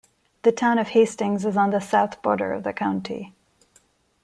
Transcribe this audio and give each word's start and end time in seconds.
The 0.41 0.51
Town 0.51 0.79
of 0.79 0.87
Hastings 0.87 1.45
is 1.45 1.55
on 1.55 1.69
the 1.69 1.79
south 1.79 2.23
border 2.23 2.53
of 2.53 2.63
the 2.63 2.73
county. 2.73 3.35